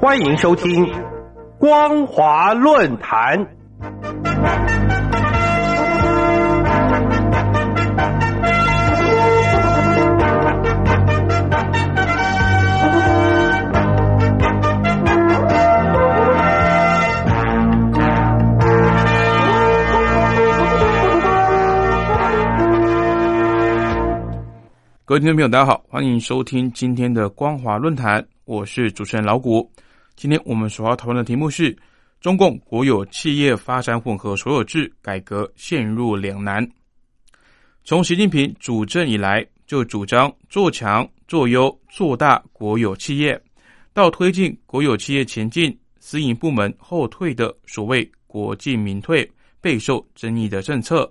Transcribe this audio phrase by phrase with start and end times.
[0.00, 0.90] 欢迎收听
[1.58, 3.36] 光华论坛。
[25.04, 29.70] 各位听众朋友，大家好，欢迎收听今天的光华论坛，我是主持人老谷。
[30.20, 31.74] 今天我们所要讨论的题目是：
[32.20, 36.68] 中共国有企业发展混合所有制改革陷入两难。
[37.84, 43.40] 从习近平主政以来，就主张做强、做优、做大国有企业，
[43.94, 49.26] 到推进国有企业前进、私营部门后退的所谓“国进民退”
[49.58, 51.10] 备受争议的政策，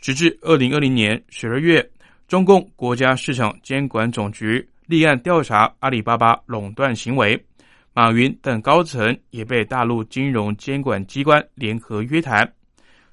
[0.00, 1.88] 直至二零二零年十二月。
[2.26, 7.40] 中共国家市场监管总局立案调查阿里巴巴垄断行为，
[7.96, 12.52] 马云等高层也被大陆金融监管机关联合约谈。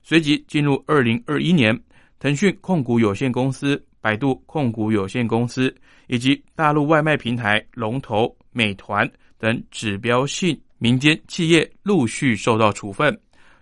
[0.01, 1.79] 随即进入二零二一年，
[2.19, 5.73] 腾讯控股有限公司、百度控股有限公司
[6.07, 9.07] 以及大陆外卖平台龙头美团
[9.38, 13.16] 等指标性民间企业陆续受到处分。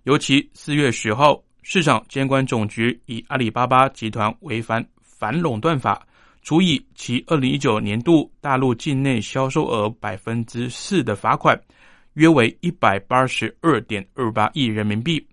[0.03, 6.07] 尤其四月十号，市场监管总局以阿里巴巴集团违反反垄断法
[6.49, 11.55] 处以其二零一九年度大陆境内销售额百分之四的罚款，
[12.15, 15.23] 约为一百八十二点二八亿人民币。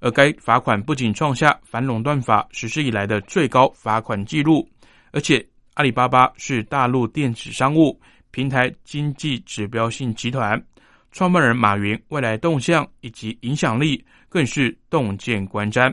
[0.00, 4.68] 而该罚款不仅创下反垄断法实施以来的最高罚款记录，
[5.12, 5.42] 而且
[5.76, 7.98] 阿里巴巴是大陆电子商务
[8.30, 10.62] 平台经济指标性集团，
[11.10, 15.90] 创办人马云未来动向以及影响力更是洞见观瞻。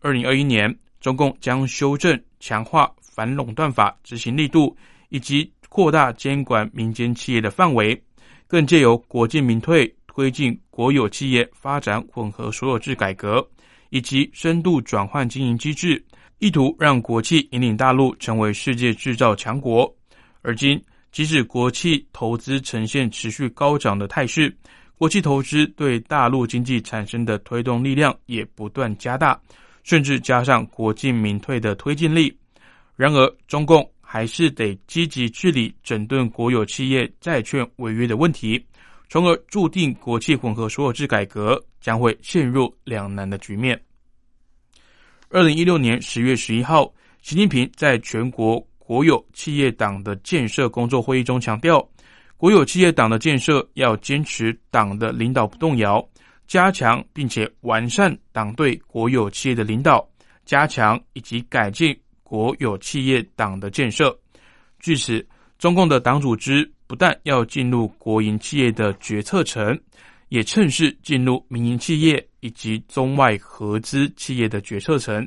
[0.00, 2.20] 二零二一年，中共将修正。
[2.38, 4.76] 强化反垄断法执行力度，
[5.08, 7.98] 以及扩大监管民间企业的范围，
[8.46, 13.42] 更借由国进民退推进国有企业发展混合所有制改革，
[13.88, 16.04] 以及深度转换经营机制，
[16.40, 19.90] 意图让国企引领大陆成为世界制造强国。
[20.42, 20.78] 而今，
[21.10, 24.54] 即使国企投资呈现持续高涨的态势，
[24.98, 29.40] 国际投资对大陆经济产生的推动力量也不断加大。
[29.84, 32.36] 甚至加上国进民退的推进力，
[32.96, 38.64] 然而中共还是得积极治理整顿国有企业债券违约的问题，
[39.08, 43.78] 从而注定国企混合所有制改革将会陷入两难的局面。
[45.28, 46.90] 二零一六年十月十一号，
[47.20, 51.86] 习近平在全国国有企业党的建设工作会议中强调，
[52.36, 56.02] 国有企业党的建设要坚持党的领导不动摇。
[56.46, 60.08] 加强并且完善党对国有企业的领导，
[60.44, 61.98] 加强以及改进
[62.28, 64.18] 国有企业党的建设。
[64.80, 65.24] 据此，
[65.60, 69.78] 中共的党组织不但要进入国营企业的决策层，
[70.28, 75.26] 也趁势进入民营企业以及中外合资企业的决策层。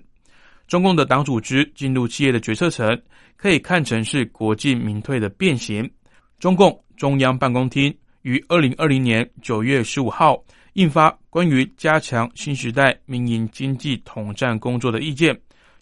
[0.68, 3.02] 中共的党组织进入企业的决策层，
[3.38, 5.90] 可以看成是国进民退的变形。
[6.38, 10.44] 中共中央办公厅于二零二零年九月十五号。
[10.74, 15.38] 印发关于加强新时代民营经济统战工作的意见，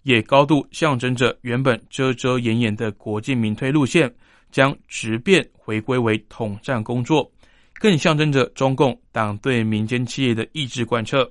[0.08, 4.10] 也高度象征着原本遮遮掩掩的国进民退路线
[4.54, 7.30] 将直变回归为统战工作，
[7.74, 11.30] 更象征着中共党对民间企业的意志贯彻。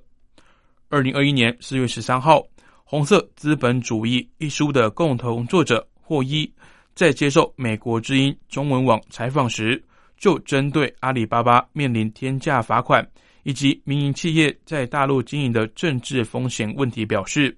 [0.91, 2.41] 二零二一年四月十三号，
[2.85, 6.47] 《红色资本主义》一书的共同作者霍伊
[6.95, 9.83] 在接受美国之音中文网采访时，
[10.19, 13.03] 就针对阿里巴巴面临天价罚款。
[13.43, 17.57] 以及民营企业在大陆经营的政治风险问题，表示，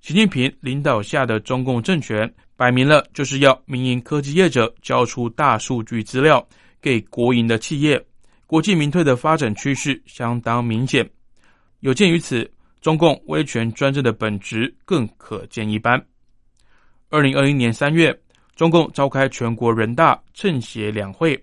[0.00, 6.46] 习近平领导下的中共政权摆明了就是要民营科技业者交出大数据资料
[6.80, 8.02] 给国营的企业，
[8.46, 11.08] 国进民退的发展趋势相当明显。
[11.80, 12.50] 有鉴于此，
[12.80, 16.02] 中共威权专政的本质更可见一斑。
[17.10, 18.16] 二零二一年三月，
[18.54, 21.38] 中共召开全国人大政协两会，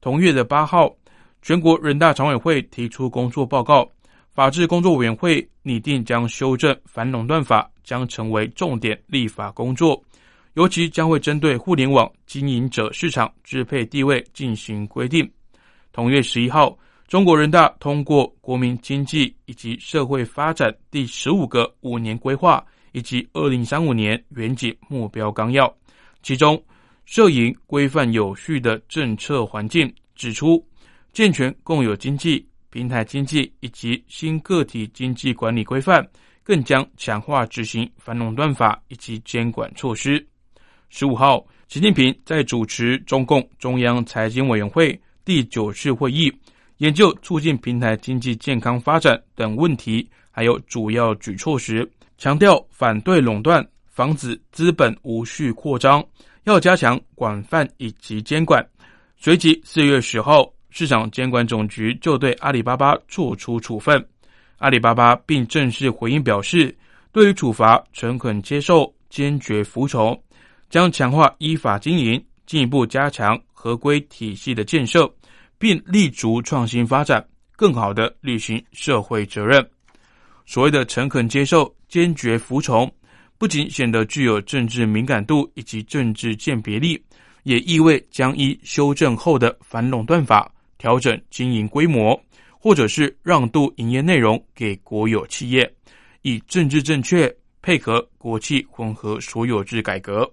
[0.00, 0.94] 同月的八号。
[1.40, 3.88] 全国人大常委会提出工作报告，
[4.34, 9.98] 法制工作委员会拟定将修正反垄断法将成为重点立法工作，
[10.52, 15.26] 尤其将会针对互联网经营者市场支配地位进行规定。
[15.90, 22.62] 同月十一号，中国人大通过国民经济以及社会发展第十五个五年规划
[22.92, 25.74] 以及二零三五年远景目标纲要，
[26.22, 26.62] 其中
[27.06, 30.62] 摄影规范有序的政策环境指出。
[31.10, 36.06] 健全共有经济、平台经济以及新个体经济管理规范，
[36.48, 40.26] 更将强化执行反垄断法以及监管措施。
[40.88, 46.32] 十五号，习近平在主持中共中央财经委员会第九次会议，
[46.78, 51.86] 研究促进平台经济健康发展等问题，还有主要举措时，
[52.16, 56.02] 强调反对垄断，防止资本无序扩张，
[56.44, 58.66] 要加强广泛以及监管。
[59.18, 64.02] 随即，四月十号，市场监管总局就对阿里巴巴作出处分。
[64.58, 66.76] 阿里巴巴并正式回应表示，
[67.12, 70.20] 对于处罚诚恳接受，坚决服从，
[70.68, 75.10] 将强化依法经营，进一步加强合规体系的建设，
[75.58, 77.24] 并立足创新发展，
[77.56, 79.66] 更好的履行社会责任。
[80.44, 82.90] 所谓的诚恳接受、坚决服从，
[83.38, 87.02] 不仅显得具有政治敏感度以及政治鉴别力。
[87.44, 92.20] 也意味将依修正后的反垄断法调整经营规模，
[92.58, 95.70] 或者是让渡营业内容给国有企业，
[96.22, 97.32] 以政治正确
[97.62, 100.28] 配合国企混合所有制改革，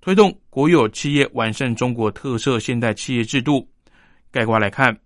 [0.00, 3.66] 推动国有企业完善中国特色现代企业制度。
[4.30, 4.98] 概括来看，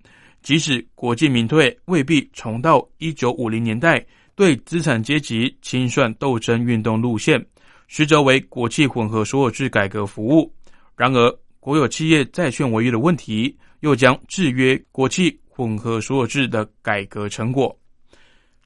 [0.42, 4.04] 即使国进民退未必重到一九五零年代
[4.34, 7.44] 对资产阶级清算斗争运动路线，
[7.88, 10.52] 实则为国企混合所有制改革服务。
[10.96, 17.74] 然而，国有企业债券违约的问题，又将制约国企混合所有制的改革成果。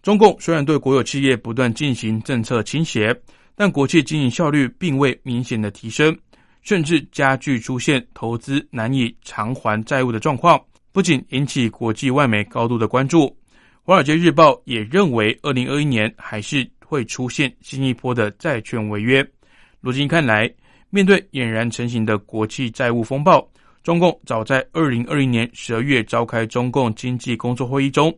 [0.02, 3.14] 中共虽然对国有企业不断进行政策倾斜，
[3.54, 6.18] 但国企经营效率并未明显的提升，
[6.62, 10.60] 甚至加剧出现投资难以偿还债务的状况，
[10.90, 13.26] 不仅引起国际外媒高度的关注，
[13.84, 19.24] 《华尔街日报》也认为，二零二一年还是会出现新一波的债券违约。
[19.80, 20.52] 如今看来。
[20.92, 23.48] 面对俨然成型的国际债务风暴，
[23.82, 28.14] 中共早在二零二零年十二月召开中共经济工作会议中，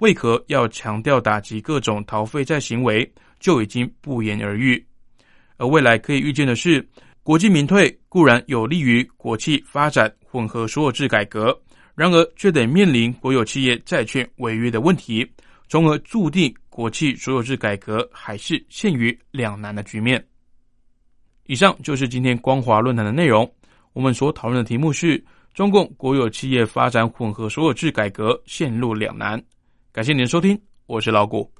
[0.00, 3.10] 为何要强调打击各种逃废债行为，
[3.40, 4.84] 就已经不言而喻。
[5.56, 6.86] 而未来可以预见的是，
[7.22, 11.58] 国进民退固然有利于国企发展混合所有制改革，
[11.94, 15.26] 然而却得面临国有企业债券违约的问题，
[15.66, 20.22] 从而注定国企所有制改革还是陷于两难的局面。
[21.46, 23.50] 以上就是今天光华论坛的内容。
[23.96, 29.42] 我们所讨论的题目是：中共国有企业发展混合所有制改革陷入两难。
[29.90, 31.50] 感谢您的收听，我是老谷。